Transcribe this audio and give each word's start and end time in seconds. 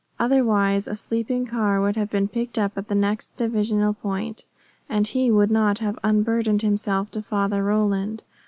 Otherwise 0.19 0.87
a 0.87 0.95
sleeping 0.95 1.45
car 1.45 1.79
would 1.79 1.95
have 1.95 2.09
been 2.09 2.27
picked 2.27 2.57
up 2.57 2.75
at 2.75 2.87
the 2.87 2.95
next 2.95 3.29
divisional 3.37 3.93
point, 3.93 4.45
and 4.89 5.09
he 5.09 5.29
would 5.29 5.51
not 5.51 5.77
have 5.77 5.99
unburdened 6.03 6.63
himself 6.63 7.11
to 7.11 7.21
Father 7.21 7.63
Roland. 7.63 8.23